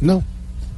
No. 0.00 0.22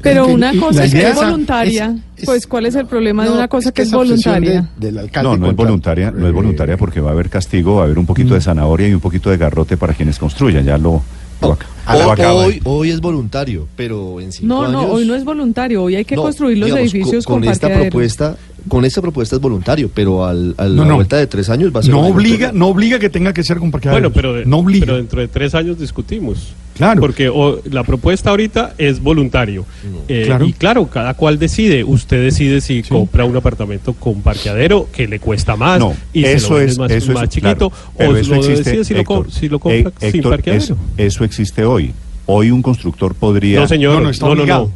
Pero 0.03 0.27
una 0.27 0.53
cosa 0.59 0.89
que 0.91 1.07
es 1.09 1.15
voluntaria. 1.15 1.97
es- 2.17 2.25
Pues, 2.25 2.47
¿cuál 2.49 2.67
es 2.67 2.75
el 2.75 2.87
problema 2.87 3.25
de 3.25 3.31
una 3.31 3.47
cosa 3.47 3.71
que 3.73 3.83
es 3.83 3.91
voluntaria? 3.93 4.69
de- 4.77 4.87
del 4.87 4.99
alcalde 4.99 5.31
No, 5.31 5.37
no 5.37 5.51
es 5.51 5.55
voluntaria, 5.57 6.11
no 6.11 6.27
es 6.27 6.31
eh, 6.31 6.35
voluntaria 6.35 6.77
porque 6.77 7.01
va 7.01 7.11
a 7.11 7.13
haber 7.13 7.29
castigo, 7.31 7.77
va 7.77 7.83
a 7.83 7.85
haber 7.85 7.99
un 8.01 8.07
poquito 8.07 8.35
de 8.35 8.41
zanahoria 8.41 8.89
y 8.89 8.95
un 8.95 9.01
poquito 9.01 9.31
de 9.31 9.37
garrote 9.37 9.77
para 9.77 9.95
quienes 9.95 10.19
construyan. 10.19 10.65
Ya 10.65 10.77
lo, 10.77 11.03
lo, 11.41 11.57
ac- 11.57 11.65
Ah, 11.87 11.97
lo 11.97 12.35
Hoy, 12.37 12.61
hoy, 12.65 12.91
es 12.91 13.01
voluntario, 13.01 13.67
pero 13.77 14.21
en 14.21 14.33
cinco 14.33 14.47
No, 14.55 14.63
años... 14.63 14.73
no, 14.73 14.83
hoy 14.93 15.07
no 15.07 15.15
es 15.15 15.25
voluntario. 15.25 15.83
Hoy 15.85 15.95
hay 15.97 16.05
que 16.05 16.15
No, 16.17 16.23
construir 16.23 16.59
los 16.59 16.67
digamos, 16.67 16.93
edificios 16.93 17.25
con, 17.25 17.35
con, 17.37 17.43
con 17.45 17.53
esta 17.53 17.69
propuesta 17.73 18.37
con 18.69 18.85
esta 18.85 19.01
propuesta 19.03 19.35
es 19.35 19.43
voluntario 19.43 19.91
pero 19.93 20.25
al, 20.25 20.55
a 20.57 20.65
la 20.67 20.85
No, 20.85 20.95
vuelta 20.95 21.17
de 21.17 21.27
tres 21.27 21.49
años 21.51 21.73
va 21.75 21.81
a 21.81 21.83
ser 21.83 21.91
No 21.93 22.07
obliga, 22.07 22.53
no 22.53 22.69
obliga 22.69 23.01
que 23.01 23.11
tenga 23.11 23.33
que 23.33 23.43
ser 23.43 23.59
con 23.59 23.71
parqueaderos. 23.73 24.13
Bueno, 24.13 24.15
pero, 24.15 24.35
de- 24.35 24.47
no 24.47 24.59
obliga. 24.59 24.87
pero 24.87 24.97
dentro 24.99 25.21
de 25.21 25.27
tres 25.29 25.55
años 25.57 25.79
discutimos. 25.81 26.55
Claro. 26.77 27.01
Porque 27.01 27.29
o, 27.29 27.61
la 27.71 27.85
propuesta 27.85 28.31
ahorita 28.31 28.75
es 28.79 29.01
voluntario. 29.03 29.65
Eh, 30.09 30.23
Claro. 30.27 30.47
Y 30.47 30.53
claro, 30.55 30.87
cada 30.89 31.15
cual 31.15 31.39
decide. 31.39 31.85
Usted 31.85 32.23
decide 32.25 32.61
si 32.61 32.83
compra 32.83 33.25
un 33.25 33.37
apartamento 33.37 33.93
con 33.93 34.23
parqueadero 34.23 34.89
que 34.93 35.07
le 35.07 35.21
cuesta 35.21 35.55
más 35.57 35.79
No, 35.79 35.95
y 36.13 36.23
se 36.23 36.33
eso 36.33 36.51
lo 36.51 36.57
vende 36.57 36.73
es, 36.73 36.79
más, 36.79 36.91
eso 36.91 37.13
más 37.13 37.23
es, 37.25 37.29
chiquito 37.29 37.71
claro, 37.71 37.73
pero 37.99 38.11
o 38.13 38.17
eso 38.17 38.31
lo 38.35 38.41
existe, 38.41 38.71
decide 38.71 38.85
si 38.85 38.95
lo, 38.95 39.01
Héctor, 39.01 39.31
si 39.31 39.49
lo 39.49 39.59
compra 39.59 39.79
Eh, 40.01 40.11
sin 40.11 40.17
Héctor, 40.17 40.33
parqueadero. 40.33 40.65
eso, 40.65 40.77
eso 40.97 41.25
existe 41.25 41.65
hoy. 41.65 41.93
Hoy 42.27 42.51
un 42.51 42.63
constructor 42.63 43.15
podría... 43.15 43.61
No, 43.61 43.69
señor. 43.69 43.95
No, 43.95 43.99
No, 44.01 44.05
no, 44.05 44.11
está 44.11 44.27
no, 44.27 44.35
no, 44.35 44.41
obligado. 44.43 44.71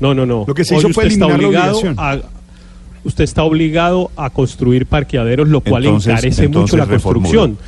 no. 0.00 0.14
No, 0.14 0.26
no, 0.26 0.44
Lo 0.48 0.54
que 0.54 0.64
se 0.64 0.74
Hoy 0.74 0.80
hizo 0.80 0.88
fue 0.90 1.04
usted 1.04 1.12
está 1.12 1.26
eliminar 1.26 1.40
la 1.42 1.46
obligado 1.48 1.78
obligación. 1.78 1.94
a- 1.98 2.28
Usted 3.04 3.24
está 3.24 3.42
obligado 3.42 4.10
a 4.16 4.30
construir 4.30 4.86
parqueaderos, 4.86 5.48
lo 5.48 5.60
cual 5.60 5.84
Entonces- 5.84 6.12
encarece 6.12 6.48
mucho 6.48 6.76
la 6.76 6.84
reformulo. 6.84 7.28
construcción. 7.28 7.58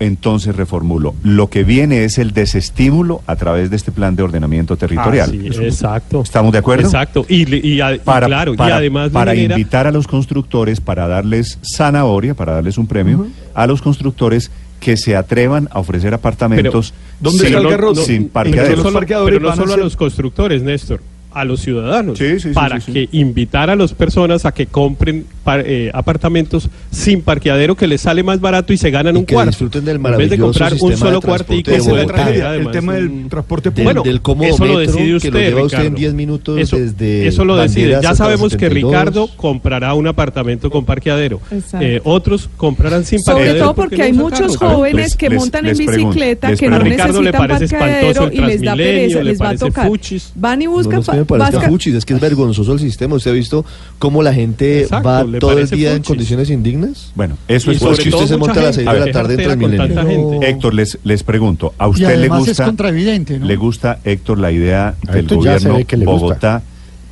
Entonces 0.00 0.56
reformulo. 0.56 1.14
Lo 1.22 1.48
que 1.50 1.62
viene 1.62 2.04
es 2.04 2.16
el 2.18 2.32
desestímulo 2.32 3.20
a 3.26 3.36
través 3.36 3.68
de 3.70 3.76
este 3.76 3.92
plan 3.92 4.16
de 4.16 4.22
ordenamiento 4.22 4.76
territorial. 4.76 5.30
Ah, 5.32 5.52
sí, 5.52 5.62
exacto. 5.64 6.22
¿Estamos 6.22 6.52
de 6.52 6.58
acuerdo? 6.58 6.86
Exacto. 6.86 7.26
Y, 7.28 7.44
le- 7.44 7.58
y 7.58 7.80
a- 7.82 7.94
y 7.94 7.98
Para, 7.98 8.26
claro, 8.26 8.56
para- 8.56 8.70
y 8.70 8.78
además 8.78 9.10
para 9.10 9.34
invitar 9.34 9.86
a 9.86 9.92
los 9.92 10.06
constructores, 10.08 10.80
para 10.80 11.06
darles 11.06 11.58
zanahoria, 11.62 12.34
para 12.34 12.54
darles 12.54 12.78
un 12.78 12.86
premio 12.86 13.26
a 13.54 13.66
los 13.66 13.82
constructores 13.82 14.50
que 14.80 14.96
se 14.96 15.14
atrevan 15.14 15.68
a 15.70 15.78
ofrecer 15.80 16.14
apartamentos 16.14 16.94
¿Dónde 17.20 17.40
sin, 17.40 17.46
está 17.48 17.58
el 17.60 17.68
garrote? 17.68 18.00
sin 18.02 18.16
En- 18.16 18.28
parqueaderos. 18.30 18.70
en 18.70 18.76
no 18.78 18.82
solo, 18.84 18.98
parqueadores 18.98 19.38
pero 19.38 19.50
no 19.50 19.56
solo 19.56 19.74
a 19.74 19.76
los 19.76 19.96
constructores, 19.96 20.62
Néstor, 20.62 21.02
a 21.32 21.44
los 21.44 21.60
ciudadanos, 21.60 22.18
Sí, 22.18 22.40
sí, 22.40 22.48
sí, 22.48 22.54
para 22.54 22.80
sí, 22.80 22.86
sí. 22.86 22.92
que 23.08 23.16
invitar 23.18 23.70
a 23.70 23.76
las 23.76 23.92
personas 23.94 24.44
a 24.46 24.52
que 24.52 24.66
compren 24.66 25.24
par- 25.44 25.62
eh, 25.64 25.90
apartamentos 25.94 26.68
sin 26.90 27.22
parqueadero 27.22 27.76
que 27.76 27.86
les 27.86 28.00
sale 28.00 28.22
más 28.22 28.40
barato 28.40 28.72
y 28.72 28.76
se 28.76 28.90
ganan 28.90 29.14
Y 29.14 29.18
un 29.20 29.26
que 29.26 29.34
cuarto. 29.34 29.50
disfruten 29.50 29.84
del 29.84 29.96
en 29.96 30.02
vez 30.02 30.10
de 30.12 30.16
maravilloso 30.36 30.42
comprar 30.44 30.72
un 30.72 30.78
sistema 30.78 30.96
solo 30.98 31.20
de 31.20 31.26
cuartico, 31.26 31.70
es 31.70 31.86
la 31.86 32.06
tragedia, 32.06 32.54
el 32.56 32.70
tema 32.70 32.94
del 32.94 33.08
un- 33.08 33.28
transporte 33.28 33.70
público. 33.70 33.84
Bueno, 33.84 34.02
del 34.02 34.20
cómodo 34.22 34.48
eso 34.48 34.64
lo 34.64 34.78
decide 34.78 35.06
que 35.06 35.14
usted, 35.16 35.32
lo 35.32 35.38
lleva 35.40 35.62
usted 35.62 35.78
en 35.78 35.82
Ricardo. 35.84 35.98
10 36.00 36.14
minutos 36.14 36.58
Eso, 36.58 36.76
desde 36.76 37.26
eso 37.28 37.44
lo 37.44 37.56
decide. 37.56 37.98
Ya 38.02 38.14
sabemos 38.14 38.52
que 38.56 38.58
72. 38.68 38.90
Ricardo 38.90 39.28
comprará 39.36 39.94
un 39.94 40.06
apartamento 40.08 40.70
con 40.70 40.84
parqueadero. 40.84 41.40
Exacto. 41.50 41.86
Eh, 41.86 42.00
otros 42.04 42.48
comprarán 42.56 43.04
sin 43.04 43.20
Sobre 43.20 43.36
parqueadero. 43.36 43.64
todo 43.66 43.74
porque 43.76 44.02
hay 44.02 44.12
muchos 44.12 44.58
carro. 44.58 44.76
jóvenes 44.76 44.96
les- 45.04 45.16
que 45.16 45.28
les- 45.30 45.38
montan 45.38 45.64
les 45.64 45.78
en 45.78 45.86
pregunto, 45.86 46.08
bicicleta 46.08 46.56
que 46.56 46.68
no 46.70 46.78
necesitan 46.80 47.32
parqueadero 47.32 48.30
y 48.32 48.38
les 48.40 48.62
da 48.62 48.74
pereza, 48.76 49.18
le 49.18 49.24
les 49.30 49.40
va 49.40 49.50
a 49.50 49.56
tocar. 49.56 49.90
Van 50.34 50.62
y 50.62 50.66
buscan 50.66 51.02
me 51.20 51.24
pa- 51.26 51.38
parezca 51.38 51.58
vasca- 51.58 51.70
fuchis, 51.70 51.94
es 51.94 52.04
que 52.04 52.14
es 52.14 52.20
vergonzoso 52.20 52.72
el 52.72 52.78
sistema. 52.80 53.14
¿Usted 53.16 53.30
ha 53.30 53.34
visto 53.34 53.64
cómo 53.98 54.22
la 54.22 54.32
gente 54.34 54.82
Exacto, 54.82 55.08
va 55.08 55.24
le 55.24 55.38
todo 55.38 55.50
el 55.52 55.56
parece 55.58 55.76
día 55.76 55.90
en 55.90 55.96
fuchis. 55.98 56.08
condiciones 56.08 56.50
indignas? 56.50 57.12
Bueno, 57.14 57.36
eso 57.48 57.70
Y 57.70 57.74
es 57.74 57.80
Pues 57.80 57.90
sobre 57.96 58.02
que 58.02 58.08
usted 58.08 58.18
todo 58.18 58.26
se 58.28 58.36
monta 58.36 58.60
a 58.60 58.62
las 58.64 58.76
gente 58.76 58.90
seis 58.90 59.00
de 59.00 59.06
la 59.06 59.12
tarde 59.12 59.34
en 59.34 59.42
Transmilenio. 59.42 60.06
gente. 60.06 60.48
Héctor, 60.50 60.74
les, 60.74 60.98
les 61.04 61.22
pregunto, 61.22 61.74
¿a 61.78 61.86
Y 61.86 61.90
usted 61.90 62.06
le 62.08 62.14
además 62.14 62.38
gusta, 62.40 62.52
es 62.52 62.60
contravidente, 62.68 63.38
¿no? 63.38 63.46
le 63.46 63.56
gusta, 63.56 63.98
Héctor, 64.04 64.38
la 64.38 64.52
idea 64.52 64.94
del 65.12 65.26
gobierno 65.26 65.78
le 65.78 66.04
gusta. 66.06 66.62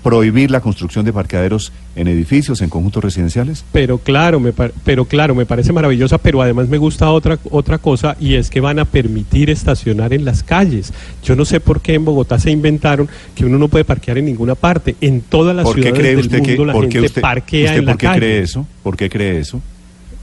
Prohibir 0.03 0.51
la 0.51 0.61
construcción 0.61 1.05
de 1.05 1.13
parqueaderos 1.13 1.73
en 1.97 2.07
edificios, 2.07 2.63
en 2.63 2.71
conjuntos 2.71 3.03
residenciales? 3.03 3.65
Pero 3.73 3.99
claro, 3.99 4.39
me 4.39 4.53
par- 4.53 4.73
pero 4.85 5.05
claro, 5.05 5.35
me 5.35 5.45
parece 5.45 5.73
maravillosa, 5.73 6.19
pero 6.19 6.41
además 6.41 6.69
me 6.69 6.79
gusta 6.79 7.11
otra 7.11 7.37
otra 7.51 7.79
cosa 7.79 8.17
y 8.21 8.35
es 8.35 8.49
que 8.49 8.61
van 8.61 8.79
a 8.79 8.85
permitir 8.85 9.51
estacionar 9.51 10.13
en 10.15 10.25
las 10.25 10.43
calles. 10.45 10.93
Yo 11.25 11.35
no 11.35 11.45
sé 11.45 11.59
por 11.59 11.81
qué 11.81 11.95
en 11.95 12.05
Bogotá 12.05 12.39
se 12.39 12.51
inventaron 12.53 13.09
que 13.35 13.45
uno 13.45 13.59
no 13.59 13.67
puede 13.69 13.85
parquear 13.85 14.19
en 14.19 14.27
ninguna 14.27 14.55
parte. 14.55 14.95
En 15.01 15.21
todas 15.21 15.55
las 15.55 15.65
¿Por 15.65 15.75
qué 15.75 15.83
ciudades 15.83 15.99
cree 16.01 16.11
del 16.17 16.21
usted 16.27 16.43
que 16.43 16.49
mundo 16.51 16.65
la 16.67 16.73
por 16.75 16.85
qué 16.87 16.93
gente 16.93 17.07
usted, 17.09 17.21
parquea 17.23 17.65
usted 17.65 17.79
en 17.81 17.85
la 17.87 17.93
por 17.93 17.99
qué 17.99 18.07
calle. 18.07 18.19
cree 18.21 18.39
eso? 18.43 18.67
¿Por 18.85 18.97
qué 18.97 19.11
cree 19.11 19.39
eso? 19.41 19.61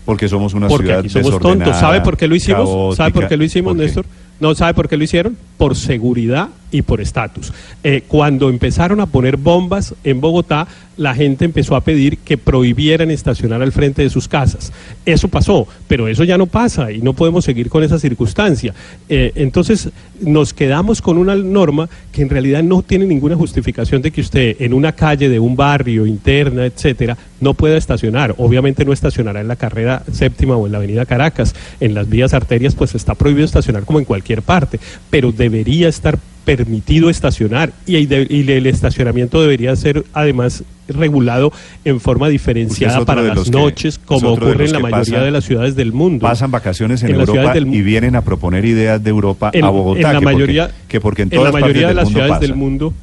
Porque 0.05 0.29
somos 0.29 0.53
una 0.53 0.67
Porque 0.67 0.85
ciudad 0.85 0.99
aquí 0.99 1.09
somos 1.09 1.25
desordenada, 1.27 1.65
tontos. 1.65 1.79
¿Sabe 1.81 1.99
por 2.01 2.15
qué 2.15 2.27
lo 2.27 2.35
hicimos? 2.35 2.95
¿Sabe 2.95 3.11
por 3.11 3.27
qué 3.27 3.35
lo 3.35 3.43
hicimos, 3.43 3.71
¿Por 3.73 3.77
qué? 3.81 3.85
Néstor? 3.87 4.05
No, 4.39 4.53
¿sabe 4.53 4.73
por 4.73 4.87
qué 4.87 4.97
lo 4.97 5.03
hicieron? 5.03 5.37
Por 5.57 5.75
seguridad 5.75 6.49
y 6.71 6.81
por 6.81 6.99
estatus. 6.99 7.53
Eh, 7.83 8.03
cuando 8.07 8.49
empezaron 8.49 8.99
a 8.99 9.05
poner 9.05 9.37
bombas 9.37 9.95
en 10.03 10.19
Bogotá, 10.19 10.67
la 10.97 11.13
gente 11.13 11.45
empezó 11.45 11.75
a 11.75 11.81
pedir 11.81 12.17
que 12.19 12.37
prohibieran 12.37 13.11
estacionar 13.11 13.61
al 13.61 13.71
frente 13.71 14.01
de 14.01 14.09
sus 14.09 14.27
casas. 14.27 14.71
Eso 15.05 15.27
pasó, 15.27 15.67
pero 15.87 16.07
eso 16.07 16.23
ya 16.23 16.37
no 16.37 16.45
pasa 16.45 16.91
y 16.91 17.01
no 17.01 17.13
podemos 17.13 17.45
seguir 17.45 17.69
con 17.69 17.83
esa 17.83 17.99
circunstancia. 17.99 18.73
Eh, 19.09 19.31
entonces, 19.35 19.89
nos 20.21 20.53
quedamos 20.53 21.01
con 21.01 21.17
una 21.17 21.35
norma 21.35 21.89
que 22.11 22.21
en 22.21 22.29
realidad 22.29 22.63
no 22.63 22.81
tiene 22.81 23.05
ninguna 23.05 23.35
justificación 23.35 24.01
de 24.01 24.11
que 24.11 24.21
usted 24.21 24.55
en 24.59 24.73
una 24.73 24.93
calle 24.93 25.27
de 25.29 25.39
un 25.39 25.55
barrio 25.55 26.05
interna, 26.05 26.65
etcétera, 26.65 27.17
no 27.41 27.53
pueda 27.53 27.77
estacionar. 27.77 28.33
Obviamente 28.37 28.85
no 28.85 28.93
estacionará 28.93 29.41
en 29.41 29.47
la 29.49 29.57
carrera 29.57 30.03
séptima 30.11 30.55
o 30.55 30.65
en 30.65 30.71
la 30.71 30.77
avenida 30.77 31.05
Caracas. 31.05 31.53
En 31.79 31.93
las 31.93 32.09
vías 32.09 32.33
arterias, 32.33 32.73
pues 32.73 32.95
está 32.95 33.15
prohibido 33.15 33.45
estacionar 33.45 33.83
como 33.83 33.99
en 33.99 34.05
cualquier 34.05 34.41
parte, 34.41 34.79
pero 35.09 35.31
debería 35.49 35.87
estar 35.89 36.17
permitido 36.45 37.09
estacionar 37.09 37.71
y, 37.87 37.95
el 37.95 38.07
de- 38.07 38.27
y 38.29 38.49
el 38.51 38.67
estacionamiento 38.67 39.41
debería 39.41 39.75
ser 39.75 40.03
además 40.13 40.63
regulado 40.87 41.51
en 41.83 41.99
forma 41.99 42.29
diferenciada 42.29 43.03
para 43.03 43.23
las 43.23 43.45
que- 43.45 43.49
noches, 43.51 43.95
es 43.95 43.99
como 43.99 44.33
ocurre 44.33 44.65
en 44.65 44.73
la 44.73 44.79
mayoría 44.79 45.21
de 45.23 45.31
las 45.31 45.43
ciudades 45.45 45.75
del 45.75 45.91
mundo. 45.91 46.21
Pasan 46.21 46.51
vacaciones 46.51 47.01
en, 47.01 47.15
Europa 47.15 47.51
del 47.53 47.73
y 47.73 47.81
vienen 47.81 48.15
a 48.15 48.21
proponer 48.21 48.63
ideas 48.65 49.03
de 49.03 49.09
Europa 49.09 49.49
en, 49.53 49.65
a 49.65 49.69
Bogotá. 49.69 49.97
en 49.99 50.03
la 50.03 50.09
que 50.11 50.13
porque- 50.23 50.33
mayoría, 50.35 50.71
que 50.87 51.01
porque 51.01 51.21
en 51.23 51.29
en 51.31 51.37
todas 51.39 51.53
la 51.53 51.59
mayoría 51.59 51.87
de 51.87 51.93
las 51.95 52.09
ciudades 52.09 52.39
del 52.39 52.55
mundo 52.55 52.93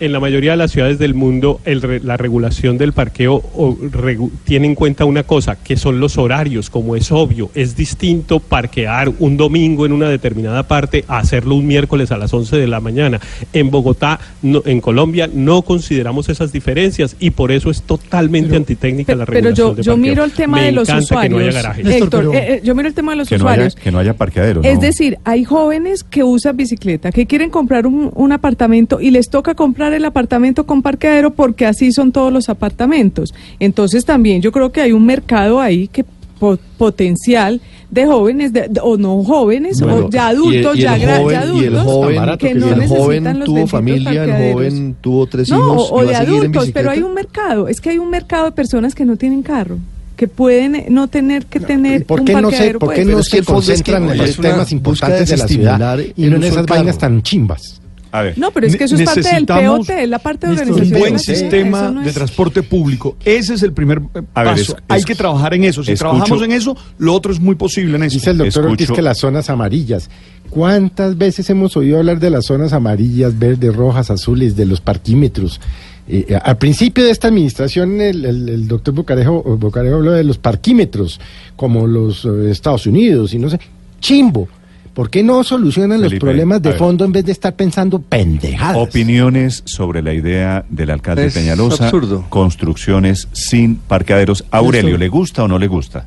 en 0.00 0.12
la 0.12 0.20
mayoría 0.20 0.52
de 0.52 0.56
las 0.58 0.70
ciudades 0.72 0.98
del 0.98 1.14
mundo 1.14 1.60
el 1.64 1.82
re- 1.82 2.00
la 2.00 2.16
regulación 2.16 2.78
del 2.78 2.92
parqueo 2.92 3.34
o, 3.34 3.76
regu- 3.76 4.30
tiene 4.44 4.66
en 4.66 4.74
cuenta 4.74 5.04
una 5.04 5.22
cosa 5.24 5.56
que 5.56 5.76
son 5.76 6.00
los 6.00 6.18
horarios 6.18 6.70
como 6.70 6.96
es 6.96 7.10
obvio 7.12 7.50
es 7.54 7.76
distinto 7.76 8.40
parquear 8.40 9.10
un 9.18 9.36
domingo 9.36 9.86
en 9.86 9.92
una 9.92 10.08
determinada 10.08 10.62
parte 10.68 11.04
a 11.08 11.18
hacerlo 11.18 11.54
un 11.56 11.66
miércoles 11.66 12.10
a 12.12 12.16
las 12.18 12.32
11 12.32 12.56
de 12.56 12.66
la 12.66 12.80
mañana 12.80 13.20
en 13.52 13.70
Bogotá 13.70 14.20
no- 14.42 14.62
en 14.66 14.80
Colombia 14.80 15.28
no 15.32 15.62
consideramos 15.62 16.28
esas 16.28 16.52
diferencias 16.52 17.16
y 17.20 17.30
por 17.30 17.50
eso 17.52 17.70
es 17.70 17.82
totalmente 17.82 18.56
antitécnica 18.56 19.14
la 19.14 19.26
Pe- 19.26 19.32
Pero 19.32 19.48
regulación 19.50 19.68
yo, 19.70 19.74
de 19.74 19.82
yo 19.82 19.92
parqueo. 19.92 20.10
miro 20.10 20.24
el 20.24 20.32
tema 20.32 20.56
Me 20.58 20.64
de 20.64 20.72
los 20.72 20.88
encanta 20.88 21.20
que 21.22 21.28
no 21.28 21.38
haya 21.38 21.48
usuarios. 21.48 21.54
garajes. 21.54 21.86
Héctor, 21.86 22.08
pero- 22.10 22.32
eh, 22.34 22.54
eh, 22.54 22.60
yo 22.64 22.74
miro 22.74 22.88
el 22.88 22.94
tema 22.94 23.12
de 23.12 23.16
los 23.18 23.28
Que 23.28 23.38
no, 23.38 23.44
haya, 23.48 23.52
usuarios. 23.52 23.74
que 23.76 23.90
no 23.92 23.98
haya 23.98 24.14
parqueaderos. 24.14 24.64
Es 24.64 24.74
¿no? 24.76 24.80
decir, 24.80 25.18
hay 25.24 25.44
jóvenes 25.44 26.04
que 26.04 26.22
usan 26.24 26.56
bicicleta, 26.56 27.10
que 27.12 27.26
quieren 27.26 27.50
comprar 27.50 27.86
un, 27.86 28.10
un 28.14 28.32
apartamento 28.32 29.00
y 29.00 29.10
les 29.10 29.28
toca 29.30 29.54
comprar 29.54 29.87
el 29.92 30.04
apartamento 30.04 30.64
con 30.66 30.82
parqueadero 30.82 31.32
porque 31.32 31.66
así 31.66 31.92
son 31.92 32.12
todos 32.12 32.32
los 32.32 32.48
apartamentos. 32.48 33.34
Entonces 33.60 34.04
también 34.04 34.42
yo 34.42 34.52
creo 34.52 34.70
que 34.72 34.80
hay 34.80 34.92
un 34.92 35.04
mercado 35.06 35.60
ahí 35.60 35.88
que 35.88 36.04
po- 36.38 36.58
potencial 36.76 37.60
de 37.90 38.06
jóvenes 38.06 38.52
de- 38.52 38.68
de- 38.68 38.80
o 38.82 38.96
no 38.96 39.24
jóvenes 39.24 39.80
Bueno, 39.80 40.06
o 40.06 40.10
ya 40.10 40.30
y 40.30 40.30
el- 40.30 40.36
adultos, 40.36 40.76
y 40.76 40.78
el 40.80 40.84
ya, 40.84 40.92
joven- 41.18 41.30
ya 41.32 41.40
adultos 41.40 41.62
y 41.62 41.66
el 41.66 41.78
joven, 41.80 42.16
barato 42.16 42.38
que 42.46 42.54
no 42.54 42.68
el 42.68 42.78
necesitan 42.78 42.98
joven 43.02 43.38
los 43.38 43.44
tuvo 43.46 43.66
familia, 43.66 44.24
el 44.24 44.52
joven 44.52 44.96
tuvo 45.00 45.26
tres 45.26 45.48
No, 45.50 45.56
hijos, 45.56 45.90
o, 45.90 45.94
o 45.94 46.02
¿iba 46.02 46.10
de 46.12 46.16
adultos, 46.18 46.70
pero 46.72 46.90
hay 46.90 47.00
un 47.02 47.14
mercado, 47.14 47.66
es 47.68 47.80
que 47.80 47.90
hay 47.90 47.98
un 47.98 48.10
mercado 48.10 48.44
de 48.46 48.52
personas 48.52 48.94
que 48.94 49.04
no 49.06 49.16
tienen 49.16 49.42
carro, 49.42 49.78
que 50.16 50.28
pueden 50.28 50.74
eh, 50.74 50.86
no 50.90 51.08
tener 51.08 51.46
que 51.46 51.60
tener 51.60 52.04
¿Por 52.04 52.20
un 52.20 52.26
qué 52.26 52.32
no 52.34 52.38
se, 52.38 52.42
parqueadero, 52.44 52.78
por 52.78 52.92
qué 52.94 53.02
pues. 53.04 53.16
no 53.16 53.22
se 53.22 53.42
concentran 53.42 54.10
en 54.10 54.18
los 54.18 54.36
temas 54.36 54.70
importantes 54.72 55.28
de 55.30 55.36
la 55.38 55.48
ciudad 55.48 55.98
y 56.16 56.26
no 56.26 56.36
en 56.36 56.44
esas 56.44 56.66
vainas 56.66 56.98
tan 56.98 57.22
chimbas? 57.22 57.80
A 58.10 58.22
ver, 58.22 58.38
No, 58.38 58.50
pero 58.50 58.66
es 58.66 58.76
que 58.76 58.84
eso 58.84 58.96
es 58.96 59.02
parte 59.02 59.22
del 59.22 59.44
POT, 59.46 59.88
la 60.06 60.18
parte 60.18 60.46
de 60.46 60.52
Listo, 60.54 60.66
un 60.68 60.72
organización. 60.72 60.98
buen 61.00 61.12
de 61.12 61.12
la 61.12 61.18
ciudad, 61.18 61.38
sistema 61.40 61.78
eso 61.84 61.90
no 61.92 62.02
de 62.02 62.12
transporte 62.12 62.62
público. 62.62 63.16
Ese 63.24 63.54
es 63.54 63.62
el 63.62 63.72
primer 63.72 63.98
eh, 64.14 64.22
A 64.34 64.42
ver, 64.44 64.52
paso. 64.54 64.76
es- 64.76 64.82
Hay 64.88 65.00
es- 65.00 65.06
que 65.06 65.14
trabajar 65.14 65.54
en 65.54 65.64
eso. 65.64 65.82
Si 65.84 65.92
escucho- 65.92 66.10
trabajamos 66.10 66.42
en 66.44 66.52
eso, 66.52 66.76
lo 66.98 67.12
otro 67.14 67.32
es 67.32 67.40
muy 67.40 67.54
posible, 67.56 67.98
Néstor. 67.98 68.18
Dice 68.20 68.30
el 68.30 68.38
doctor 68.38 68.66
Ortiz 68.66 68.90
que 68.90 69.02
las 69.02 69.18
zonas 69.18 69.50
amarillas. 69.50 70.08
¿Cuántas 70.50 71.18
veces 71.18 71.48
hemos 71.50 71.76
oído 71.76 71.98
hablar 71.98 72.18
de 72.20 72.30
las 72.30 72.46
zonas 72.46 72.72
amarillas, 72.72 73.38
verdes, 73.38 73.74
rojas, 73.76 74.10
azules, 74.10 74.56
de 74.56 74.64
los 74.64 74.80
parquímetros? 74.80 75.60
Eh, 76.08 76.24
eh, 76.30 76.38
al 76.42 76.56
principio 76.56 77.04
de 77.04 77.10
esta 77.10 77.28
administración, 77.28 78.00
el, 78.00 78.24
el- 78.24 78.48
el 78.48 78.66
doctor 78.68 78.94
Bocarejo, 78.94 79.42
Bocarejo 79.58 79.96
habló 79.96 80.12
de 80.12 80.24
los 80.24 80.38
parquímetros, 80.38 81.20
como 81.54 81.86
los 81.86 82.24
eh, 82.24 82.50
Estados 82.50 82.86
Unidos 82.86 83.34
y 83.34 83.38
no 83.38 83.50
sé. 83.50 83.60
Chimbo. 84.00 84.48
¿Por 84.94 85.10
qué 85.10 85.22
no 85.22 85.44
solucionan 85.44 86.00
los 86.00 86.14
problemas 86.14 86.60
de 86.60 86.72
fondo 86.72 87.04
en 87.04 87.12
vez 87.12 87.24
de 87.24 87.32
estar 87.32 87.54
pensando 87.54 88.00
pendejadas? 88.00 88.76
Opiniones 88.76 89.62
sobre 89.64 90.02
la 90.02 90.12
idea 90.12 90.64
del 90.68 90.90
alcalde 90.90 91.26
Es 91.26 91.34
Peñalosa. 91.34 91.84
absurdo. 91.84 92.24
Construcciones 92.28 93.28
sin 93.32 93.76
parqueaderos. 93.76 94.44
Aurelio. 94.50 94.96
¿le 94.98 95.08
gusta 95.08 95.44
o 95.44 95.48
no 95.48 95.58
le 95.58 95.68
gusta? 95.68 96.04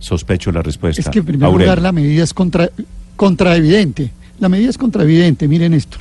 Sospecho 0.00 0.50
la 0.52 0.62
respuesta. 0.62 1.00
Es 1.00 1.08
que 1.08 1.20
en 1.20 1.24
primer 1.24 1.46
Aurelio. 1.46 1.66
lugar 1.66 1.82
la 1.82 1.92
medida 1.92 2.24
es 2.24 2.34
contra, 2.34 2.68
contraevidente. 3.16 4.10
La 4.40 4.48
medida 4.48 4.70
es 4.70 4.78
contraevidente, 4.78 5.46
miren 5.48 5.72
Néstor. 5.72 6.00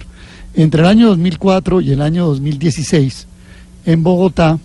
Entre 0.55 0.81
el 0.81 0.87
año 0.87 1.07
2004 1.09 1.81
y 1.81 1.91
el 1.91 2.01
año 2.01 2.25
2016, 2.27 3.27
en 3.85 4.03
Bogotá, 4.03 4.57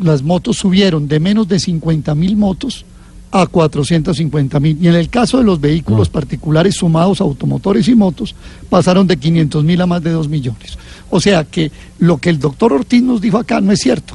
las 0.00 0.22
motos 0.22 0.56
subieron 0.58 1.08
de 1.08 1.18
menos 1.20 1.48
de 1.48 1.58
50 1.58 2.14
mil 2.14 2.36
motos 2.36 2.84
a 3.30 3.46
450 3.46 4.58
mil. 4.60 4.78
Y 4.80 4.88
en 4.88 4.94
el 4.94 5.08
caso 5.10 5.38
de 5.38 5.44
los 5.44 5.60
vehículos 5.60 6.08
particulares 6.08 6.76
sumados, 6.76 7.20
automotores 7.20 7.86
y 7.88 7.94
motos, 7.94 8.34
pasaron 8.70 9.06
de 9.06 9.16
500 9.16 9.64
mil 9.64 9.80
a 9.80 9.86
más 9.86 10.02
de 10.02 10.10
2 10.10 10.28
millones. 10.28 10.78
O 11.10 11.20
sea 11.20 11.44
que 11.44 11.70
lo 11.98 12.18
que 12.18 12.30
el 12.30 12.38
doctor 12.38 12.72
Ortiz 12.72 13.02
nos 13.02 13.20
dijo 13.20 13.38
acá 13.38 13.60
no 13.60 13.72
es 13.72 13.80
cierto, 13.80 14.14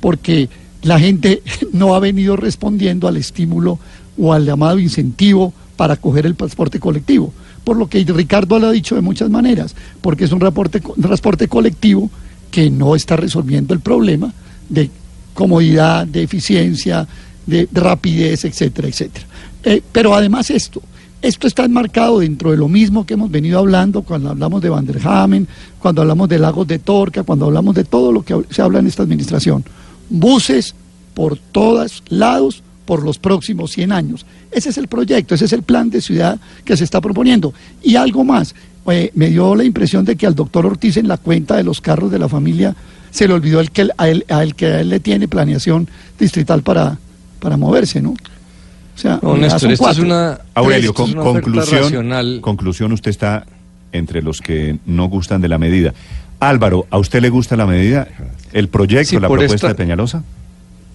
porque 0.00 0.48
la 0.82 0.98
gente 0.98 1.42
no 1.72 1.94
ha 1.94 2.00
venido 2.00 2.36
respondiendo 2.36 3.08
al 3.08 3.16
estímulo 3.16 3.78
o 4.18 4.32
al 4.32 4.44
llamado 4.44 4.78
incentivo 4.78 5.52
para 5.76 5.96
coger 5.96 6.26
el 6.26 6.36
transporte 6.36 6.78
colectivo. 6.80 7.32
Por 7.64 7.76
lo 7.76 7.88
que 7.88 8.02
Ricardo 8.04 8.58
lo 8.58 8.66
ha 8.68 8.72
dicho 8.72 8.96
de 8.96 9.00
muchas 9.02 9.30
maneras, 9.30 9.74
porque 10.00 10.24
es 10.24 10.32
un, 10.32 10.40
reporte- 10.40 10.82
un 10.84 11.00
transporte 11.02 11.46
colectivo 11.46 12.10
que 12.50 12.70
no 12.70 12.96
está 12.96 13.16
resolviendo 13.16 13.72
el 13.72 13.80
problema 13.80 14.32
de 14.68 14.90
comodidad, 15.32 16.06
de 16.06 16.22
eficiencia, 16.24 17.06
de, 17.46 17.68
de 17.70 17.80
rapidez, 17.80 18.44
etcétera, 18.44 18.88
etcétera. 18.88 19.26
Eh, 19.64 19.82
pero 19.92 20.14
además 20.14 20.50
esto, 20.50 20.82
esto 21.22 21.46
está 21.46 21.64
enmarcado 21.64 22.18
dentro 22.18 22.50
de 22.50 22.56
lo 22.56 22.68
mismo 22.68 23.06
que 23.06 23.14
hemos 23.14 23.30
venido 23.30 23.58
hablando 23.58 24.02
cuando 24.02 24.30
hablamos 24.30 24.60
de 24.60 24.68
Van 24.68 24.86
der 24.86 24.98
Hamen, 25.06 25.46
cuando 25.78 26.02
hablamos 26.02 26.28
de 26.28 26.38
Lagos 26.38 26.66
de 26.66 26.80
Torca, 26.80 27.22
cuando 27.22 27.46
hablamos 27.46 27.74
de 27.74 27.84
todo 27.84 28.10
lo 28.10 28.22
que 28.22 28.42
se 28.50 28.60
habla 28.60 28.80
en 28.80 28.88
esta 28.88 29.04
administración. 29.04 29.64
Buses 30.10 30.74
por 31.14 31.38
todos 31.38 32.02
lados 32.08 32.62
por 32.84 33.04
los 33.04 33.18
próximos 33.18 33.70
100 33.70 33.92
años. 33.92 34.26
Ese 34.50 34.70
es 34.70 34.78
el 34.78 34.88
proyecto, 34.88 35.34
ese 35.34 35.44
es 35.44 35.52
el 35.52 35.62
plan 35.62 35.90
de 35.90 36.00
ciudad 36.00 36.40
que 36.64 36.76
se 36.76 36.84
está 36.84 37.00
proponiendo. 37.00 37.54
Y 37.82 37.94
algo 37.94 38.24
más, 38.24 38.54
eh, 38.90 39.12
me 39.14 39.30
dio 39.30 39.54
la 39.54 39.62
impresión 39.62 40.04
de 40.04 40.16
que 40.16 40.26
al 40.26 40.34
doctor 40.34 40.66
Ortiz 40.66 40.96
en 40.96 41.06
la 41.06 41.18
cuenta 41.18 41.56
de 41.56 41.62
los 41.62 41.80
carros 41.80 42.10
de 42.10 42.18
la 42.18 42.28
familia 42.28 42.74
se 43.12 43.28
le 43.28 43.34
olvidó 43.34 43.60
el 43.60 43.70
que 43.70 43.88
a 43.96 44.08
él, 44.08 44.24
a 44.28 44.42
él 44.42 44.56
que 44.56 44.66
a 44.66 44.80
él 44.80 44.88
le 44.88 44.98
tiene 44.98 45.28
planeación 45.28 45.88
distrital 46.18 46.62
para, 46.62 46.98
para 47.42 47.56
moverse, 47.56 48.00
¿no? 48.00 48.10
O 48.10 48.98
sea, 48.98 49.18
No, 49.20 49.36
Néstor, 49.36 49.72
esto 49.72 49.90
es 49.90 49.98
una, 49.98 50.38
Aurelio, 50.54 50.90
es 50.90 50.96
conclusión, 51.14 51.82
racional. 51.82 52.38
conclusión, 52.40 52.92
usted 52.92 53.10
está 53.10 53.44
entre 53.90 54.22
los 54.22 54.40
que 54.40 54.78
no 54.86 55.06
gustan 55.08 55.40
de 55.40 55.48
la 55.48 55.58
medida. 55.58 55.92
Álvaro, 56.40 56.86
¿a 56.90 56.98
usted 56.98 57.20
le 57.20 57.28
gusta 57.28 57.56
la 57.56 57.66
medida? 57.66 58.06
¿El 58.52 58.68
proyecto, 58.68 59.10
Sí, 59.10 59.16
la 59.18 59.28
propuesta 59.28 59.54
esta- 59.54 59.68
de 59.68 59.74
Peñalosa? 59.74 60.22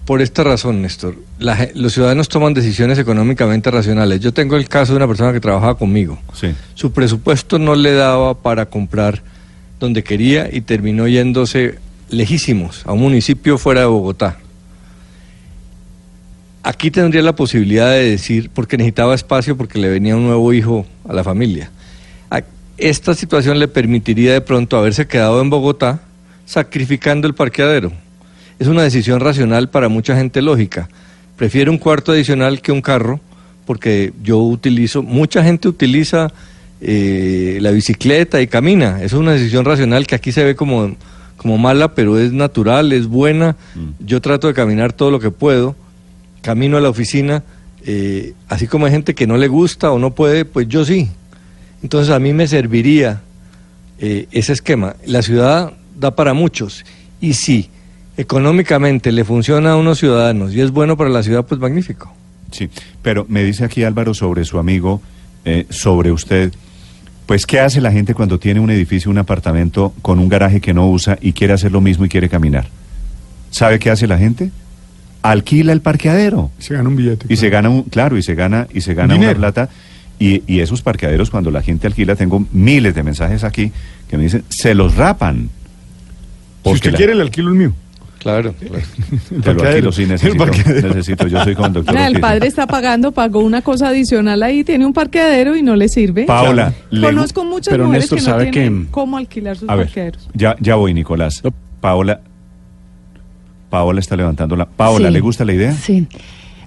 Por 0.06 0.22
esta 0.22 0.42
razón, 0.42 0.80
Néstor, 0.80 1.16
la 1.38 1.68
los 1.74 1.92
ciudadanos 1.92 2.28
toman 2.30 2.54
decisiones 2.54 2.98
económicamente 2.98 3.70
racionales. 3.70 4.20
Yo 4.20 4.32
tengo 4.32 4.56
el 4.56 4.66
caso 4.66 4.92
de 4.92 4.96
una 4.96 5.06
persona 5.06 5.34
que 5.34 5.40
trabajaba 5.40 5.76
conmigo. 5.76 6.18
Sí. 6.32 6.48
Su 6.74 6.92
presupuesto 6.92 7.58
no 7.58 7.74
le 7.74 7.92
daba 7.92 8.32
para 8.34 8.66
comprar 8.66 9.20
donde 9.78 10.02
quería 10.02 10.48
y 10.50 10.62
terminó 10.62 11.06
yéndose 11.08 11.78
lejísimos 12.08 12.82
a 12.86 12.92
un 12.92 13.00
municipio 13.00 13.58
fuera 13.58 13.80
de 13.82 13.86
Bogotá. 13.86 14.38
Aquí 16.68 16.90
tendría 16.90 17.22
la 17.22 17.34
posibilidad 17.34 17.90
de 17.92 18.10
decir, 18.10 18.50
porque 18.52 18.76
necesitaba 18.76 19.14
espacio, 19.14 19.56
porque 19.56 19.78
le 19.78 19.88
venía 19.88 20.14
un 20.14 20.24
nuevo 20.24 20.52
hijo 20.52 20.84
a 21.08 21.14
la 21.14 21.24
familia. 21.24 21.70
Esta 22.76 23.14
situación 23.14 23.58
le 23.58 23.68
permitiría 23.68 24.34
de 24.34 24.42
pronto 24.42 24.76
haberse 24.76 25.06
quedado 25.06 25.40
en 25.40 25.48
Bogotá 25.48 26.02
sacrificando 26.44 27.26
el 27.26 27.32
parqueadero. 27.32 27.90
Es 28.58 28.66
una 28.66 28.82
decisión 28.82 29.20
racional 29.20 29.70
para 29.70 29.88
mucha 29.88 30.14
gente 30.14 30.42
lógica. 30.42 30.90
Prefiero 31.36 31.72
un 31.72 31.78
cuarto 31.78 32.12
adicional 32.12 32.60
que 32.60 32.70
un 32.70 32.82
carro, 32.82 33.18
porque 33.64 34.12
yo 34.22 34.40
utilizo, 34.40 35.02
mucha 35.02 35.42
gente 35.42 35.68
utiliza 35.68 36.30
eh, 36.82 37.60
la 37.62 37.70
bicicleta 37.70 38.42
y 38.42 38.46
camina. 38.46 39.02
Es 39.02 39.14
una 39.14 39.32
decisión 39.32 39.64
racional 39.64 40.06
que 40.06 40.16
aquí 40.16 40.32
se 40.32 40.44
ve 40.44 40.54
como, 40.54 40.94
como 41.38 41.56
mala, 41.56 41.94
pero 41.94 42.18
es 42.18 42.30
natural, 42.34 42.92
es 42.92 43.06
buena. 43.06 43.56
Yo 44.00 44.20
trato 44.20 44.48
de 44.48 44.52
caminar 44.52 44.92
todo 44.92 45.10
lo 45.10 45.18
que 45.18 45.30
puedo, 45.30 45.74
camino 46.48 46.78
a 46.78 46.80
la 46.80 46.88
oficina, 46.88 47.44
eh, 47.84 48.32
así 48.48 48.66
como 48.66 48.86
hay 48.86 48.92
gente 48.92 49.14
que 49.14 49.26
no 49.26 49.36
le 49.36 49.48
gusta 49.48 49.92
o 49.92 49.98
no 49.98 50.14
puede, 50.14 50.46
pues 50.46 50.66
yo 50.66 50.82
sí. 50.82 51.10
Entonces 51.82 52.10
a 52.10 52.18
mí 52.18 52.32
me 52.32 52.46
serviría 52.46 53.20
eh, 53.98 54.28
ese 54.32 54.54
esquema. 54.54 54.96
La 55.04 55.20
ciudad 55.20 55.74
da 55.94 56.16
para 56.16 56.32
muchos 56.32 56.86
y 57.20 57.34
si 57.34 57.68
económicamente 58.16 59.12
le 59.12 59.26
funciona 59.26 59.72
a 59.72 59.76
unos 59.76 59.98
ciudadanos 59.98 60.54
y 60.54 60.62
es 60.62 60.70
bueno 60.70 60.96
para 60.96 61.10
la 61.10 61.22
ciudad, 61.22 61.44
pues 61.44 61.60
magnífico. 61.60 62.10
Sí, 62.50 62.70
pero 63.02 63.26
me 63.28 63.44
dice 63.44 63.66
aquí 63.66 63.84
Álvaro 63.84 64.14
sobre 64.14 64.46
su 64.46 64.58
amigo, 64.58 65.02
eh, 65.44 65.66
sobre 65.68 66.12
usted. 66.12 66.50
Pues, 67.26 67.44
¿qué 67.44 67.60
hace 67.60 67.82
la 67.82 67.92
gente 67.92 68.14
cuando 68.14 68.38
tiene 68.38 68.60
un 68.60 68.70
edificio, 68.70 69.10
un 69.10 69.18
apartamento 69.18 69.92
con 70.00 70.18
un 70.18 70.30
garaje 70.30 70.62
que 70.62 70.72
no 70.72 70.88
usa 70.88 71.18
y 71.20 71.34
quiere 71.34 71.52
hacer 71.52 71.72
lo 71.72 71.82
mismo 71.82 72.06
y 72.06 72.08
quiere 72.08 72.30
caminar? 72.30 72.68
¿Sabe 73.50 73.78
qué 73.78 73.90
hace 73.90 74.06
la 74.06 74.16
gente? 74.16 74.50
Alquila 75.30 75.72
el 75.72 75.80
parqueadero. 75.80 76.50
Se 76.58 76.74
gana 76.74 76.88
un 76.88 76.96
billete. 76.96 77.26
Y 77.28 77.36
se 77.36 77.48
gana 77.50 77.68
un, 77.68 77.82
claro, 77.84 78.16
y 78.16 78.22
se 78.22 78.34
gana, 78.34 78.66
y 78.72 78.80
se 78.80 78.94
gana 78.94 79.14
una 79.16 79.34
plata. 79.34 79.68
Y, 80.20 80.42
y 80.52 80.60
esos 80.60 80.82
parqueaderos, 80.82 81.30
cuando 81.30 81.50
la 81.50 81.62
gente 81.62 81.86
alquila, 81.86 82.16
tengo 82.16 82.44
miles 82.52 82.94
de 82.94 83.02
mensajes 83.02 83.44
aquí 83.44 83.70
que 84.08 84.16
me 84.16 84.24
dicen, 84.24 84.42
se 84.48 84.74
los 84.74 84.96
rapan. 84.96 85.48
Si 86.64 86.70
usted 86.72 86.90
la- 86.92 86.96
quiere, 86.96 87.12
el 87.12 87.20
alquilo 87.20 87.50
el 87.50 87.54
mío. 87.54 87.72
Claro. 88.18 88.52
claro. 88.58 88.74
El 88.76 88.82
Te 89.28 89.34
lo 89.36 89.42
parqueadero. 89.42 89.68
alquilo, 89.88 89.92
sí, 89.92 90.06
necesito, 90.06 90.44
necesito, 90.88 91.28
yo 91.28 91.44
soy 91.44 91.54
con 91.54 91.76
el 91.76 91.84
Mira, 91.84 92.20
padre 92.20 92.48
está 92.48 92.66
pagando, 92.66 93.12
pagó 93.12 93.38
una 93.40 93.62
cosa 93.62 93.88
adicional 93.90 94.42
ahí, 94.42 94.64
tiene 94.64 94.84
un 94.84 94.92
parqueadero 94.92 95.54
y 95.56 95.62
no 95.62 95.76
le 95.76 95.88
sirve. 95.88 96.24
Paola, 96.24 96.72
le- 96.90 97.06
Conozco 97.06 97.44
muchas 97.44 97.70
Pero 97.70 97.84
mujeres 97.84 98.10
Néstor, 98.10 98.18
que 98.18 98.24
no 98.24 98.30
¿sabe 98.30 98.46
tienen 98.50 98.86
que- 98.86 98.90
cómo 98.90 99.16
alquilar 99.18 99.56
sus 99.56 99.68
A 99.68 99.76
ver, 99.76 99.86
parqueaderos. 99.86 100.28
ya, 100.34 100.56
ya 100.58 100.74
voy, 100.74 100.94
Nicolás. 100.94 101.42
Paola, 101.80 102.20
Paola 103.70 104.00
está 104.00 104.16
levantando 104.16 104.56
la... 104.56 104.66
Paola, 104.66 105.08
Sí. 105.08 105.12
¿le 105.12 105.20
gusta 105.20 105.44
la 105.44 105.52
idea? 105.52 105.72
Sí. 105.72 106.06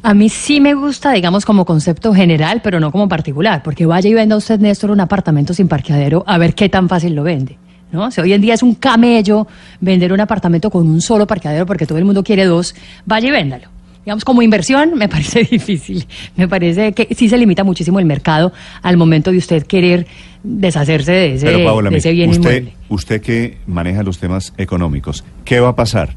A 0.04 0.14
mí 0.14 0.30
sí 0.30 0.60
me 0.62 0.74
gusta, 0.74 1.12
digamos, 1.12 1.46
como 1.46 1.64
concepto 1.66 2.14
general, 2.14 2.62
pero 2.64 2.80
no 2.80 2.92
como 2.92 3.08
particular, 3.08 3.62
porque 3.64 3.86
vaya 3.86 4.10
y 4.10 4.14
venda 4.14 4.36
usted, 4.36 4.60
Néstor, 4.60 4.90
un 4.92 5.00
apartamento 5.00 5.54
sin 5.54 5.68
parqueadero, 5.68 6.24
a 6.26 6.38
ver 6.38 6.56
qué 6.56 6.70
tan 6.70 6.90
fácil 6.90 7.14
lo 7.14 7.24
vende. 7.24 7.58
¿no? 7.92 8.10
Si 8.10 8.22
hoy 8.22 8.34
en 8.34 8.42
día 8.42 8.54
es 8.56 8.64
un 8.64 8.74
camello 8.76 9.48
vender 9.80 10.12
un 10.14 10.20
apartamento 10.22 10.70
con 10.72 10.90
un 10.90 11.02
solo 11.02 11.28
parqueadero 11.28 11.66
porque 11.66 11.86
todo 11.86 11.98
el 11.98 12.06
mundo 12.06 12.24
quiere 12.24 12.46
dos, 12.46 12.74
vaya 13.06 13.28
y 13.28 13.32
véndalo. 13.32 13.68
Digamos, 14.06 14.26
como 14.26 14.42
inversión 14.42 14.94
me 14.96 15.08
parece 15.10 15.44
difícil. 15.44 16.08
Me 16.36 16.48
parece 16.48 16.94
que 16.94 17.14
sí 17.14 17.30
se 17.30 17.38
limita 17.38 17.64
muchísimo 17.64 18.00
el 18.00 18.06
mercado 18.06 18.52
al 18.82 18.98
momento 18.98 19.32
de 19.32 19.38
usted 19.38 19.68
querer 19.68 20.08
deshacerse 20.42 21.12
de 21.12 21.36
ese, 21.36 21.46
Pero 21.46 21.64
Paola, 21.66 21.90
de 21.92 21.98
ese 21.98 22.10
mire, 22.10 22.18
bien 22.26 22.30
usted, 22.32 22.58
inmueble. 22.58 22.74
usted 22.90 23.22
que 23.22 23.58
maneja 23.68 24.02
los 24.02 24.18
temas 24.18 24.54
económicos, 24.58 25.24
¿qué 25.46 25.60
va 25.60 25.70
a 25.70 25.76
pasar? 25.76 26.16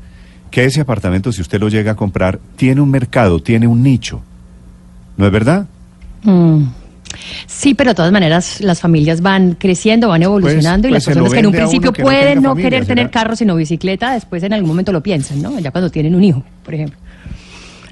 Que 0.54 0.64
ese 0.64 0.80
apartamento, 0.80 1.32
si 1.32 1.40
usted 1.42 1.58
lo 1.58 1.68
llega 1.68 1.90
a 1.90 1.94
comprar, 1.96 2.38
tiene 2.54 2.80
un 2.80 2.88
mercado, 2.88 3.40
tiene 3.40 3.66
un 3.66 3.82
nicho. 3.82 4.22
¿No 5.16 5.26
es 5.26 5.32
verdad? 5.32 5.66
Mm. 6.22 6.62
Sí, 7.48 7.74
pero 7.74 7.90
de 7.90 7.94
todas 7.96 8.12
maneras 8.12 8.60
las 8.60 8.80
familias 8.80 9.20
van 9.20 9.56
creciendo, 9.58 10.06
van 10.10 10.22
evolucionando 10.22 10.88
pues 10.88 11.02
y 11.02 11.04
se 11.04 11.10
las 11.10 11.16
personas 11.16 11.32
que 11.32 11.38
en 11.40 11.46
un 11.46 11.52
principio 11.52 11.92
que 11.92 12.02
no 12.02 12.06
pueden 12.06 12.42
no 12.42 12.50
familia, 12.50 12.70
querer 12.70 12.86
tener 12.86 13.10
carro 13.10 13.34
sino 13.34 13.56
bicicleta, 13.56 14.12
después 14.14 14.44
en 14.44 14.52
algún 14.52 14.68
momento 14.68 14.92
lo 14.92 15.00
piensan, 15.02 15.42
¿no? 15.42 15.58
Ya 15.58 15.72
cuando 15.72 15.90
tienen 15.90 16.14
un 16.14 16.22
hijo, 16.22 16.44
por 16.64 16.74
ejemplo. 16.74 17.00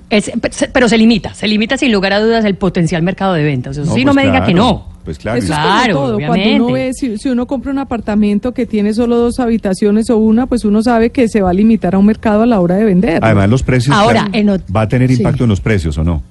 Es- 0.09 0.31
pero 0.73 0.89
se 0.89 0.99
limita, 0.99 1.35
se 1.35 1.49
limita 1.49 1.77
sin 1.77 1.91
lugar 1.91 2.13
a 2.13 2.21
dudas 2.21 2.45
el 2.45 2.55
potencial 2.55 3.03
mercado 3.03 3.33
de 3.35 3.43
ventas. 3.43 3.75
Sí, 3.75 3.83
no 4.05 4.13
pues 4.13 4.15
me 4.15 4.23
diga 4.31 4.45
que 4.47 4.55
no. 4.55 4.92
Pues 5.05 5.19
claro. 5.19 5.39
Eso 5.39 5.53
es 5.53 5.59
Claro, 5.59 5.95
todo. 5.95 6.19
Cuando 6.27 6.49
uno 6.55 6.73
ve, 6.73 6.93
si, 6.95 7.19
si 7.19 7.29
uno 7.29 7.47
compra 7.47 7.73
un 7.73 7.79
apartamento 7.79 8.53
que 8.53 8.67
tiene 8.67 8.95
solo 8.95 9.17
dos 9.17 9.41
habitaciones 9.41 10.09
o 10.11 10.17
una, 10.19 10.47
pues 10.47 10.65
uno 10.65 10.81
sabe 10.83 11.11
que 11.11 11.29
se 11.29 11.43
va 11.43 11.51
a 11.51 11.53
limitar 11.53 11.95
a 11.97 11.99
un 11.99 12.07
mercado 12.07 12.43
a 12.43 12.47
la 12.47 12.61
hora 12.61 12.77
de 12.77 12.85
vender. 12.85 13.19
Además, 13.25 13.49
los 13.51 13.63
precios... 13.65 13.97
Ahora, 13.97 14.21
claro, 14.27 14.31
en 14.35 14.47
ot- 14.49 14.77
¿Va 14.77 14.83
a 14.83 14.89
tener 14.89 15.09
sí. 15.11 15.17
impacto 15.17 15.43
en 15.45 15.51
los 15.51 15.61
precios 15.61 15.99
o 15.99 16.05
no? 16.05 16.23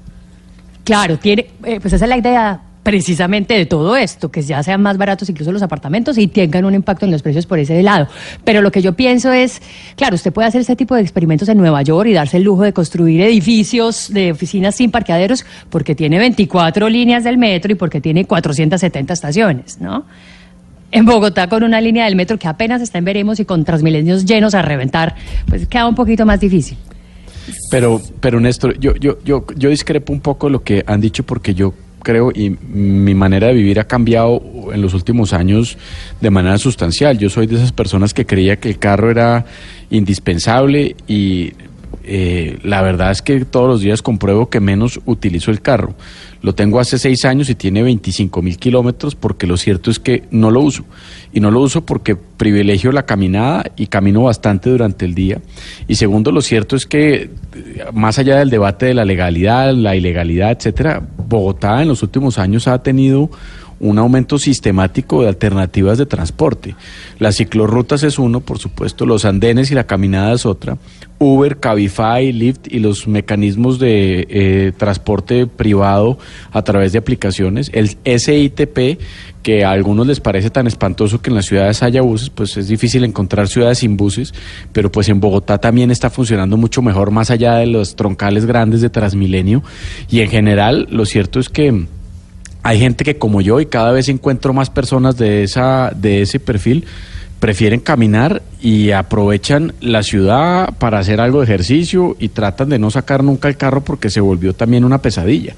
Claro, 0.86 1.18
tiene, 1.18 1.48
eh, 1.66 1.80
pues 1.82 1.94
esa 1.94 2.06
es 2.06 2.10
la 2.10 2.18
idea 2.18 2.62
precisamente 2.84 3.54
de 3.54 3.66
todo 3.66 3.96
esto, 3.96 4.32
que 4.32 4.42
ya 4.42 4.64
sean 4.64 4.82
más 4.82 4.98
baratos 4.98 5.30
incluso 5.30 5.52
los 5.52 5.62
apartamentos 5.62 6.18
y 6.18 6.28
tengan 6.28 6.66
un 6.66 6.74
impacto 6.74 7.06
en 7.06 7.12
los 7.12 7.22
precios 7.22 7.46
por 7.46 7.60
ese 7.60 7.82
lado. 7.84 8.08
Pero 8.44 8.62
lo 8.62 8.72
que 8.72 8.82
yo 8.82 8.94
pienso 8.94 9.32
es, 9.32 9.62
claro, 9.96 10.16
usted 10.16 10.34
puede 10.34 10.48
hacer 10.48 10.62
ese 10.62 10.76
tipo 10.76 10.96
de 10.96 11.02
experimentos 11.02 11.48
en 11.50 11.58
Nueva 11.58 11.82
York 11.84 12.10
y 12.10 12.14
darse 12.14 12.38
el 12.38 12.44
lujo 12.44 12.64
de 12.64 12.74
construir 12.74 13.22
edificios 13.22 14.12
de 14.12 14.32
oficinas 14.32 14.76
sin 14.76 14.90
parqueaderos 14.90 15.46
porque 15.70 15.96
tiene 15.96 16.18
24 16.18 16.90
líneas 16.90 17.24
del 17.24 17.38
metro 17.38 17.72
y 17.72 17.76
porque 17.76 18.02
tiene 18.02 18.26
470 18.26 19.14
estaciones, 19.14 19.80
¿no? 19.80 20.06
En 20.92 21.06
Bogotá 21.06 21.48
con 21.48 21.64
una 21.64 21.80
línea 21.80 22.06
del 22.06 22.16
metro 22.16 22.38
que 22.38 22.48
apenas 22.48 22.82
está 22.82 22.98
en 22.98 23.06
veremos 23.06 23.40
y 23.40 23.46
con 23.46 23.64
transmilenios 23.64 24.26
llenos 24.26 24.56
a 24.56 24.62
reventar, 24.62 25.16
pues 25.48 25.68
queda 25.68 25.88
un 25.88 25.96
poquito 25.96 26.26
más 26.26 26.40
difícil. 26.40 26.78
Pero, 27.70 28.02
pero 28.20 28.40
Néstor, 28.40 28.78
yo, 28.80 28.96
yo, 28.96 29.18
yo, 29.24 29.46
yo 29.56 29.70
discrepo 29.70 30.12
un 30.12 30.20
poco 30.20 30.50
lo 30.50 30.64
que 30.64 30.84
han 30.86 31.00
dicho 31.00 31.24
porque 31.24 31.54
yo 31.54 31.74
creo 32.04 32.32
y 32.32 32.50
mi 32.50 33.14
manera 33.14 33.48
de 33.48 33.54
vivir 33.54 33.80
ha 33.80 33.86
cambiado 33.86 34.42
en 34.74 34.82
los 34.82 34.94
últimos 34.94 35.34
años 35.34 35.78
de 36.20 36.30
manera 36.30 36.58
sustancial. 36.58 37.18
Yo 37.18 37.30
soy 37.30 37.48
de 37.48 37.56
esas 37.56 37.72
personas 37.72 38.14
que 38.14 38.26
creía 38.26 38.58
que 38.58 38.70
el 38.70 38.80
carro 38.80 39.10
era 39.12 39.46
indispensable 39.90 40.96
y 41.08 41.54
eh, 42.04 42.60
la 42.64 42.82
verdad 42.82 43.12
es 43.12 43.22
que 43.22 43.46
todos 43.46 43.68
los 43.68 43.82
días 43.82 44.02
compruebo 44.02 44.50
que 44.50 44.60
menos 44.60 45.00
utilizo 45.06 45.52
el 45.52 45.62
carro. 45.62 45.94
Lo 46.42 46.56
tengo 46.56 46.80
hace 46.80 46.98
seis 46.98 47.24
años 47.26 47.50
y 47.50 47.56
tiene 47.56 47.84
25 47.84 48.42
mil 48.42 48.58
kilómetros 48.58 49.16
porque 49.16 49.46
lo 49.46 49.58
cierto 49.58 49.92
es 49.92 50.00
que 50.00 50.24
no 50.32 50.50
lo 50.50 50.62
uso. 50.62 50.84
Y 51.32 51.40
no 51.40 51.52
lo 51.52 51.60
uso 51.62 51.86
porque 51.86 52.16
privilegio 52.16 52.92
la 52.92 53.06
caminada 53.06 53.66
y 53.76 53.88
camino 53.88 54.24
bastante 54.24 54.70
durante 54.72 55.06
el 55.06 55.14
día. 55.14 55.40
Y 55.88 55.96
segundo, 55.96 56.32
lo 56.32 56.42
cierto 56.42 56.76
es 56.76 56.86
que 56.86 57.14
eh, 57.22 57.30
más 57.94 58.18
allá 58.18 58.38
del 58.38 58.50
debate 58.50 58.88
de 58.88 58.94
la 58.96 59.06
legalidad, 59.06 59.74
la 59.74 59.96
ilegalidad, 59.96 60.52
etcétera, 60.52 61.02
Bogotá 61.28 61.82
en 61.82 61.90
los 61.90 62.02
últimos 62.02 62.40
años 62.40 62.68
ha 62.68 62.82
tenido 62.82 63.30
un 63.82 63.98
aumento 63.98 64.38
sistemático 64.38 65.24
de 65.24 65.28
alternativas 65.28 65.98
de 65.98 66.06
transporte. 66.06 66.76
Las 67.20 67.36
ciclorrutas 67.38 68.04
es 68.04 68.20
uno, 68.20 68.40
por 68.40 68.60
supuesto, 68.60 69.06
los 69.06 69.26
andenes 69.26 69.72
y 69.72 69.76
la 69.76 69.86
caminada 69.86 70.34
es 70.34 70.46
otra. 70.46 70.78
Uber, 71.18 71.60
Cabify, 71.60 72.32
Lyft 72.32 72.68
y 72.72 72.80
los 72.80 73.08
mecanismos 73.08 73.80
de 73.80 74.28
eh, 74.30 74.72
transporte 74.76 75.46
privado 75.46 76.18
a 76.52 76.64
través 76.64 76.94
de 76.94 77.00
aplicaciones. 77.00 77.70
El 77.74 77.90
SITP, 77.90 79.00
que 79.44 79.64
a 79.66 79.72
algunos 79.72 80.08
les 80.08 80.20
parece 80.20 80.50
tan 80.50 80.68
espantoso 80.68 81.22
que 81.22 81.30
en 81.30 81.36
las 81.36 81.46
ciudades 81.46 81.84
haya 81.84 82.02
buses, 82.02 82.30
pues 82.30 82.58
es 82.58 82.68
difícil 82.68 83.04
encontrar 83.04 83.48
ciudades 83.48 83.80
sin 83.80 83.98
buses, 83.98 84.34
pero 84.74 84.92
pues 84.92 85.10
en 85.10 85.20
Bogotá 85.20 85.58
también 85.60 85.92
está 85.92 86.10
funcionando 86.10 86.58
mucho 86.58 86.82
mejor 86.82 87.12
más 87.12 87.32
allá 87.32 87.56
de 87.56 87.68
los 87.68 87.96
troncales 87.96 88.46
grandes 88.46 88.82
de 88.82 88.90
Transmilenio. 88.90 89.64
Y 90.10 90.22
en 90.22 90.30
general, 90.30 90.88
lo 90.92 91.06
cierto 91.06 91.40
es 91.40 91.50
que 91.50 91.86
hay 92.64 92.80
gente 92.80 93.04
que 93.04 93.18
como 93.18 93.42
yo 93.42 93.60
y 93.60 93.66
cada 93.66 93.92
vez 93.92 94.10
encuentro 94.10 94.54
más 94.54 94.70
personas 94.70 95.18
de 95.18 95.44
esa 95.44 95.92
de 95.96 96.22
ese 96.22 96.40
perfil 96.40 96.86
prefieren 97.42 97.80
caminar 97.80 98.44
y 98.62 98.92
aprovechan 98.92 99.74
la 99.82 100.04
ciudad 100.04 100.76
para 100.78 101.00
hacer 101.00 101.20
algo 101.20 101.40
de 101.40 101.46
ejercicio 101.46 102.16
y 102.20 102.30
tratan 102.30 102.70
de 102.70 102.78
no 102.78 102.92
sacar 102.92 103.24
nunca 103.24 103.48
el 103.48 103.58
carro 103.58 103.84
porque 103.84 104.12
se 104.12 104.22
volvió 104.22 104.54
también 104.54 104.86
una 104.86 105.02
pesadilla. 105.02 105.56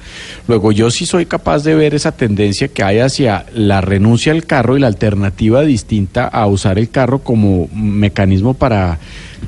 Luego 0.47 0.71
yo 0.71 0.89
sí 0.89 1.05
soy 1.05 1.25
capaz 1.25 1.65
de 1.65 1.75
ver 1.75 1.93
esa 1.93 2.13
tendencia 2.13 2.69
que 2.69 2.83
hay 2.83 2.99
hacia 2.99 3.45
la 3.53 3.81
renuncia 3.81 4.31
al 4.31 4.45
carro 4.45 4.77
y 4.77 4.79
la 4.79 4.87
alternativa 4.87 5.61
distinta 5.63 6.25
a 6.25 6.47
usar 6.47 6.79
el 6.79 6.89
carro 6.89 7.19
como 7.19 7.67
mecanismo 7.75 8.53
para 8.53 8.97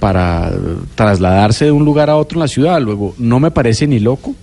para 0.01 0.51
trasladarse 0.95 1.63
de 1.63 1.71
un 1.71 1.85
lugar 1.85 2.09
a 2.09 2.17
otro 2.17 2.35
en 2.35 2.41
la 2.41 2.47
ciudad. 2.49 2.81
Luego 2.81 3.15
no 3.17 3.39
me 3.39 3.49
parece 3.49 3.87
ni 3.87 4.01
loco 4.01 4.35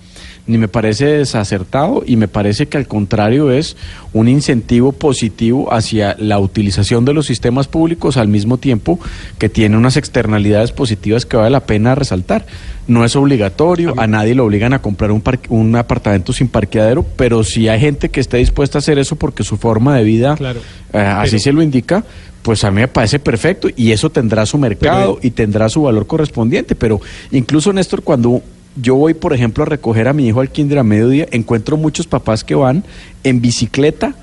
ni 0.45 0.57
me 0.57 0.67
parece 0.67 1.05
desacertado 1.05 2.03
y 2.05 2.17
me 2.17 2.27
parece 2.27 2.67
que 2.67 2.77
al 2.77 2.87
contrario 2.87 3.51
es 3.51 3.77
un 4.11 4.27
incentivo 4.27 4.91
positivo 4.91 5.73
hacia 5.73 6.15
la 6.19 6.37
utilización 6.39 7.05
de 7.05 7.13
los 7.13 7.25
sistemas 7.27 7.67
públicos 7.67 8.17
al 8.17 8.27
mismo 8.27 8.57
tiempo 8.57 8.99
que 9.37 9.47
tiene 9.47 9.77
unas 9.77 9.95
externalidades 9.95 10.71
positivas 10.73 11.25
que 11.25 11.37
vale 11.37 11.49
la 11.51 11.61
pena 11.61 11.95
resaltar. 11.95 12.45
No 12.87 13.05
es 13.05 13.15
obligatorio, 13.15 13.93
a 13.97 14.07
nadie 14.07 14.35
lo 14.35 14.43
obligan 14.43 14.73
a 14.73 14.81
comprar 14.81 15.11
un, 15.13 15.21
par- 15.21 15.39
un 15.47 15.73
apartamento 15.77 16.33
sin 16.33 16.49
parqueadero, 16.49 17.05
pero 17.15 17.45
si 17.45 17.69
hay 17.69 17.79
gente 17.79 18.09
que 18.09 18.19
esté 18.19 18.35
dispuesta 18.37 18.77
a 18.77 18.79
hacer 18.79 18.99
eso 18.99 19.15
porque 19.15 19.45
su 19.45 19.55
forma 19.55 19.95
de 19.95 20.03
vida 20.03 20.35
Claro. 20.35 20.59
eh, 20.91 20.97
así 20.97 21.39
se 21.39 21.53
lo 21.53 21.61
indica, 21.61 22.03
pues 22.41 22.65
a 22.65 22.71
mí 22.71 22.81
me 22.81 22.89
parece 22.89 23.19
perfecto 23.19 23.69
y 23.73 23.93
eso 23.93 24.09
tendrá 24.09 24.45
su 24.45 24.57
mercado 24.57 25.17
y 25.21 25.31
tendrá 25.31 25.69
su 25.69 25.83
valor 25.83 26.05
correspondiente. 26.07 26.75
Pero 26.75 26.99
incluso, 27.31 27.71
Néstor, 27.71 28.03
cuando 28.03 28.41
yo 28.75 28.95
voy, 28.95 29.13
por 29.13 29.33
ejemplo, 29.33 29.63
a 29.63 29.67
recoger 29.67 30.07
a 30.07 30.13
mi 30.13 30.27
hijo 30.27 30.41
al 30.41 30.49
kinder 30.49 30.79
a 30.79 30.83
mediodía, 30.83 31.27
encuentro 31.31 31.77
muchos 31.77 32.07
papás 32.07 32.43
que 32.43 32.55
van 32.55 32.83
en 33.23 33.39
bicicleta 33.41 34.15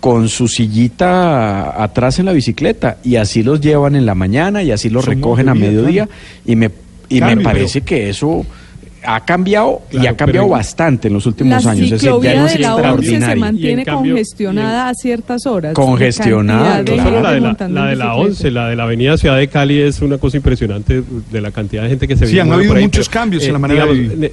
con 0.00 0.28
su 0.28 0.48
sillita 0.48 1.82
atrás 1.82 2.18
en 2.18 2.26
la 2.26 2.32
bicicleta 2.32 2.98
y 3.04 3.16
así 3.16 3.42
los 3.42 3.60
llevan 3.60 3.94
en 3.94 4.04
la 4.06 4.14
mañana 4.14 4.62
y 4.62 4.72
así 4.72 4.90
los 4.90 5.04
Son 5.04 5.14
recogen 5.14 5.48
a 5.48 5.54
mediodía 5.54 6.08
y 6.44 6.56
me, 6.56 6.70
y 7.08 7.18
Claro, 7.18 7.36
me 7.36 7.42
pero- 7.42 7.50
parece 7.54 7.82
que 7.82 8.08
eso 8.08 8.44
ha 9.04 9.20
cambiado 9.24 9.82
y 9.90 9.96
Claro, 9.96 10.10
ha 10.10 10.16
cambiado 10.16 10.48
bastante 10.48 11.08
en 11.08 11.14
los 11.14 11.24
La 11.26 11.30
últimos 11.30 11.66
años. 11.66 11.84
Es 11.86 11.90
decir, 12.02 12.10
ya 12.22 12.30
de 12.30 12.34
la 12.36 12.42
11 12.44 12.54
se 12.54 12.62
extraordinario. 12.62 13.40
mantiene 13.40 13.68
Y 13.70 13.78
en 13.80 13.84
cambio- 13.84 14.12
congestionada 14.14 14.88
a 14.88 14.94
ciertas 14.94 15.46
horas. 15.46 15.74
Congestionada, 15.74 16.82
No 16.82 17.02
solo 17.02 17.20
la 17.20 17.32
de 17.32 17.40
la, 17.40 17.56
la 17.68 17.86
de 17.86 17.96
la 17.96 18.04
bicicleta. 18.06 18.14
11, 18.14 18.50
la 18.50 18.68
de 18.68 18.76
la 18.76 18.82
avenida 18.84 19.16
Ciudad 19.16 19.36
de 19.38 19.48
Cali 19.48 19.80
es 19.80 20.00
una 20.02 20.18
cosa 20.18 20.36
impresionante 20.36 21.02
de 21.30 21.40
la 21.40 21.50
cantidad 21.50 21.82
de 21.82 21.88
gente 21.90 22.06
que 22.08 22.16
se 22.16 22.26
Sí, 22.26 22.32
vive 22.32 22.42
han 22.42 22.52
habido 22.52 22.68
por 22.68 22.76
ahí, 22.78 22.84
muchos 22.84 23.08
pero, 23.08 23.20
cambios 23.20 23.44
en 23.44 23.52
la 23.52 23.58
manera 23.58 23.86
de 23.86 23.92
vivir. 23.92 24.32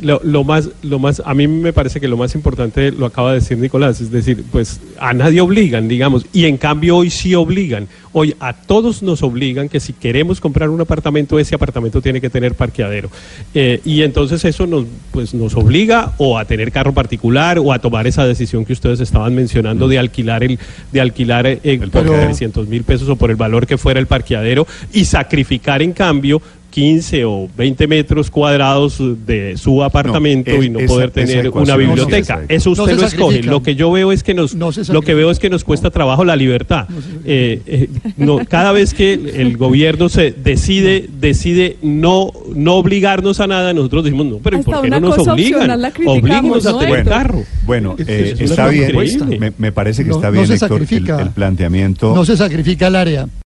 Lo, 0.00 0.20
lo 0.24 0.42
más, 0.42 0.70
lo 0.82 0.98
más, 0.98 1.22
a 1.24 1.34
mí 1.34 1.46
me 1.46 1.72
parece 1.72 2.00
que 2.00 2.08
lo 2.08 2.16
más 2.16 2.34
importante 2.34 2.90
lo 2.90 3.06
acaba 3.06 3.30
de 3.30 3.40
decir 3.40 3.58
Nicolás, 3.58 4.00
es 4.00 4.10
decir, 4.10 4.44
pues 4.50 4.80
a 4.98 5.14
nadie 5.14 5.40
obligan, 5.40 5.86
digamos, 5.86 6.26
y 6.32 6.46
en 6.46 6.56
cambio 6.56 6.96
hoy 6.96 7.10
sí 7.10 7.34
obligan. 7.34 7.86
Hoy 8.12 8.34
a 8.40 8.52
todos 8.52 9.02
nos 9.02 9.22
obligan 9.22 9.68
que 9.68 9.80
si 9.80 9.92
queremos 9.92 10.40
comprar 10.40 10.68
un 10.68 10.80
apartamento, 10.80 11.38
ese 11.38 11.54
apartamento 11.54 12.00
tiene 12.00 12.20
que 12.20 12.30
tener 12.30 12.54
parqueadero. 12.54 13.08
Eh, 13.54 13.80
y 13.84 14.02
entonces 14.02 14.44
eso 14.44 14.66
nos, 14.66 14.84
pues, 15.10 15.34
nos 15.34 15.54
obliga 15.56 16.12
o 16.18 16.38
a 16.38 16.44
tener 16.44 16.72
carro 16.72 16.92
particular 16.92 17.58
o 17.58 17.72
a 17.72 17.78
tomar 17.78 18.06
esa 18.06 18.26
decisión 18.26 18.64
que 18.64 18.72
ustedes 18.72 19.00
estaban 19.00 19.34
mencionando 19.34 19.88
de 19.88 19.98
alquilar 19.98 20.44
el, 20.44 20.58
de 20.92 21.00
alquilar 21.00 21.46
eh, 21.46 21.58
por 21.78 21.90
parqueadero. 21.90 22.26
300 22.26 22.68
mil 22.68 22.84
pesos 22.84 23.08
o 23.08 23.16
por 23.16 23.30
el 23.30 23.36
valor 23.36 23.66
que 23.66 23.78
fuera 23.78 24.00
el 24.00 24.06
parqueadero 24.06 24.66
y 24.92 25.04
sacrificar 25.04 25.82
en 25.82 25.92
cambio 25.92 26.40
15 26.74 27.24
o 27.24 27.48
20 27.56 27.86
metros 27.86 28.32
cuadrados 28.32 29.00
de 29.24 29.56
su 29.56 29.80
apartamento 29.84 30.50
es- 30.50 30.64
y 30.64 30.70
no 30.70 30.80
esa- 30.80 30.88
poder 30.88 31.10
tener 31.12 31.48
una 31.50 31.64
no 31.72 31.78
biblioteca. 31.78 32.42
Eso 32.48 32.70
No 32.70 32.82
usted 32.82 32.96
se 32.96 33.00
lo 33.00 33.06
escoge. 33.06 33.42
Lo 33.44 33.62
que 33.62 33.76
yo 33.76 33.92
veo 33.92 34.10
es 34.10 34.24
que 34.24 34.34
nos 34.34 34.56
No 34.56 34.70
lo 34.88 35.00
que 35.02 35.14
veo 35.14 35.30
es 35.30 35.38
que 35.38 35.48
nos 35.50 35.62
cuesta 35.62 35.90
trabajo 35.90 36.24
la 36.24 36.34
libertad. 36.34 36.88
Eh, 37.24 37.62
eh, 37.66 37.88
no, 38.16 38.40
cada 38.48 38.72
vez 38.72 38.92
que 38.92 39.12
el 39.14 39.56
gobierno 39.56 40.08
se 40.08 40.32
decide 40.32 41.08
decide 41.20 41.76
no 41.80 42.32
no 42.52 42.74
obligarnos 42.74 43.38
a 43.38 43.46
nada, 43.46 43.72
nosotros 43.72 44.02
decimos 44.02 44.26
no, 44.26 44.38
pero 44.38 44.56
¿y 44.56 44.60
Hasta 44.60 44.72
¿por 44.72 44.82
qué 44.82 44.90
no 44.90 44.98
nos 45.00 45.18
obligan? 45.28 45.70
Oblíguenos 46.06 46.66
a 46.66 46.72
¿no, 46.72 46.78
tener 46.78 47.04
carro. 47.04 47.44
Bueno, 47.66 47.94
eh, 47.98 48.32
es 48.34 48.40
está 48.50 48.66
bien, 48.66 48.90
me, 49.38 49.52
me 49.58 49.70
parece 49.70 50.02
que 50.02 50.10
No- 50.10 50.16
está 50.16 50.32
no 50.32 50.40
bien, 50.42 50.50
Héctor, 50.52 50.82
el 51.20 51.30
planteamiento. 51.30 52.14
No 52.16 52.24
se 52.24 52.36
sacrifica 52.36 52.88
el 52.88 52.96
área. 52.96 53.28